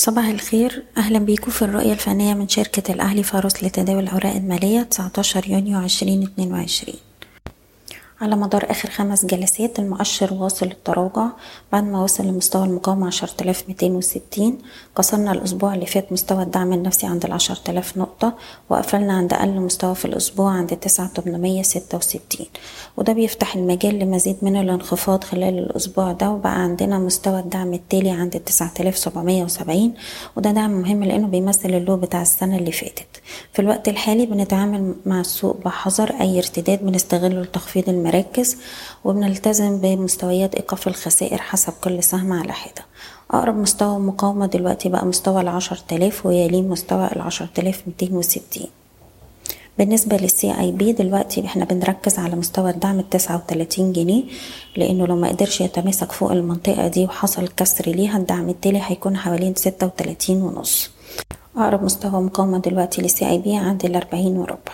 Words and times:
صباح 0.00 0.26
الخير. 0.26 0.82
أهلا 0.96 1.18
بيكم 1.18 1.50
في 1.50 1.62
الرؤية 1.62 1.92
الفنية 1.92 2.34
من 2.34 2.48
شركة 2.48 2.92
الأهلي 2.92 3.22
فاروس 3.22 3.64
لتداول 3.64 4.02
الأوراق 4.04 4.34
المالية 4.34 4.82
19 4.82 5.48
يونيو 5.48 5.80
2022 5.80 6.94
على 8.20 8.36
مدار 8.36 8.70
آخر 8.70 8.90
خمس 8.90 9.24
جلسات 9.26 9.78
المؤشر 9.78 10.34
واصل 10.34 10.66
التراجع 10.66 11.26
بعد 11.72 11.84
ما 11.84 12.02
وصل 12.02 12.24
لمستوى 12.26 12.64
المقاومة 12.64 13.06
عشرة 13.06 13.30
آلاف 13.42 13.64
ميتين 13.68 13.96
وستين 13.96 14.58
كسرنا 14.98 15.32
الأسبوع 15.32 15.74
اللي 15.74 15.86
فات 15.86 16.12
مستوى 16.12 16.42
الدعم 16.42 16.72
النفسي 16.72 17.06
عند 17.06 17.24
العشرة 17.24 17.60
آلاف 17.70 17.98
نقطة 17.98 18.32
وقفلنا 18.70 19.12
عند 19.12 19.32
أقل 19.32 19.60
مستوى 19.60 19.94
في 19.94 20.04
الأسبوع 20.04 20.50
عند 20.52 20.68
تسعة 20.76 21.08
تمنمية 21.08 21.62
ستة 21.62 21.98
وستين. 21.98 22.46
وده 22.96 23.12
بيفتح 23.12 23.56
المجال 23.56 23.98
لمزيد 23.98 24.36
من 24.42 24.56
الانخفاض 24.56 25.24
خلال 25.24 25.58
الأسبوع 25.58 26.12
ده 26.12 26.30
وبقى 26.30 26.62
عندنا 26.62 26.98
مستوى 26.98 27.40
الدعم 27.40 27.74
التالي 27.74 28.10
عند 28.10 28.30
تسعة 28.46 28.72
آلاف 28.80 28.98
سبعمية 28.98 29.44
وسبعين 29.44 29.94
وده 30.36 30.50
دعم 30.52 30.70
مهم 30.70 31.04
لأنه 31.04 31.26
بيمثل 31.26 31.68
ال 31.74 31.80
low 31.80 31.96
بتاع 31.96 32.22
السنة 32.22 32.56
اللي 32.58 32.72
فاتت. 32.72 33.19
في 33.52 33.62
الوقت 33.62 33.88
الحالي 33.88 34.26
بنتعامل 34.26 34.94
مع 35.06 35.20
السوق 35.20 35.56
بحذر 35.64 36.10
أي 36.20 36.38
ارتداد 36.38 36.86
بنستغله 36.86 37.40
لتخفيض 37.42 37.88
المراكز 37.88 38.56
وبنلتزم 39.04 39.78
بمستويات 39.78 40.54
إيقاف 40.54 40.88
الخسائر 40.88 41.38
حسب 41.38 41.72
كل 41.84 42.02
سهم 42.02 42.32
على 42.32 42.52
حدة. 42.52 42.84
أقرب 43.30 43.56
مستوى 43.56 43.98
مقاومة 43.98 44.46
دلوقتي 44.46 44.88
بقى 44.88 45.06
مستوى 45.06 45.40
العشر 45.40 45.76
تلاف 45.88 46.26
ويليه 46.26 46.62
مستوى 46.62 47.08
العشر 47.16 47.46
تلاف 47.54 47.82
ميتين 47.86 48.16
وستين 48.16 48.66
بالنسبة 49.78 50.16
لل 50.16 50.60
CIB 50.60 50.92
دلوقتي 50.92 51.44
إحنا 51.44 51.64
بنركز 51.64 52.18
على 52.18 52.36
مستوى 52.36 52.70
الدعم 52.70 52.98
التسعة 52.98 53.36
وتلاتين 53.36 53.92
جنيه 53.92 54.22
لأنه 54.76 55.06
لو 55.06 55.16
ما 55.16 55.28
قدرش 55.28 55.60
يتماسك 55.60 56.12
فوق 56.12 56.32
المنطقة 56.32 56.88
دي 56.88 57.04
وحصل 57.04 57.48
كسر 57.48 57.90
ليها 57.90 58.16
الدعم 58.18 58.48
التالي 58.48 58.80
هيكون 58.82 59.16
حوالين 59.16 59.54
ستة 59.54 59.86
وتلاتين 59.86 60.42
ونص. 60.42 60.90
أقرب 61.64 61.82
مستوى 61.84 62.20
مقاومة 62.20 62.58
دلوقتي 62.58 63.02
للسي 63.02 63.30
اي 63.30 63.38
بي 63.38 63.56
عند 63.56 63.84
الأربعين 63.84 64.36
وربع 64.36 64.72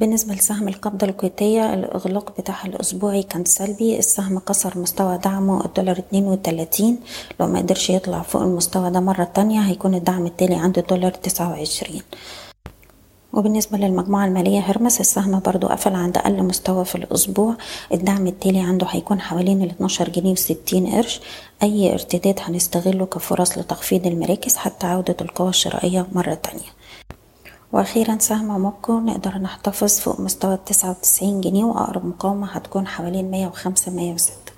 بالنسبة 0.00 0.34
لسهم 0.34 0.68
القبضة 0.68 1.06
الكويتية 1.06 1.74
الإغلاق 1.74 2.40
بتاعها 2.40 2.66
الأسبوعي 2.66 3.22
كان 3.22 3.44
سلبي. 3.44 3.98
السهم 3.98 4.38
كسر 4.38 4.78
مستوى 4.78 5.18
دعمه 5.18 5.64
الدولار 5.64 5.98
اتنين 5.98 6.24
وتلاتين. 6.24 6.98
لو 7.40 7.46
ما 7.46 7.58
قدرش 7.58 7.90
يطلع 7.90 8.22
فوق 8.22 8.42
المستوى 8.42 8.90
ده 8.90 9.00
مرة 9.00 9.24
تانية 9.24 9.60
هيكون 9.60 9.94
الدعم 9.94 10.26
التالي 10.26 10.54
عند 10.54 10.78
الدولار 10.78 11.10
تسعة 11.10 11.50
وعشرين. 11.50 12.02
وبالنسبة 13.36 13.78
للمجموعة 13.78 14.24
المالية 14.26 14.60
هرمس 14.60 15.00
السهم 15.00 15.40
برضو 15.40 15.66
قفل 15.66 15.94
عند 15.94 16.16
أقل 16.16 16.42
مستوى 16.42 16.84
في 16.84 16.94
الأسبوع. 16.94 17.56
الدعم 17.94 18.26
التالي 18.26 18.60
عنده 18.60 18.86
هيكون 18.90 19.20
حوالين 19.20 19.62
ال 19.62 19.70
12 19.70 20.08
جنيه 20.10 20.32
وستين 20.32 20.86
قرش. 20.86 21.20
أي 21.62 21.92
ارتداد 21.92 22.40
هنستغله 22.42 23.06
كفرص 23.06 23.58
لتخفيض 23.58 24.06
المراكز 24.06 24.56
حتى 24.56 24.86
عودة 24.86 25.16
القوى 25.20 25.48
الشرائية 25.48 26.06
مرة 26.12 26.34
تانية. 26.34 26.70
وأخيرا 27.72 28.16
سهم 28.20 28.60
موكو 28.60 29.00
نقدر 29.00 29.38
نحتفظ 29.38 29.98
فوق 29.98 30.20
مستوى 30.20 30.54
التسعة 30.54 30.90
وتسعين 30.90 31.40
جنيه 31.40 31.64
وأقرب 31.64 32.06
مقاومة 32.06 32.46
هتكون 32.46 32.86
حوالين 32.86 33.30
مية 33.30 33.46
وخمسة 33.46 33.92
مية 33.92 34.14
وستة. 34.14 34.52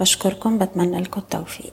بشكركم 0.00 0.58
بتمنى 0.58 1.00
لكم 1.00 1.20
التوفيق. 1.20 1.72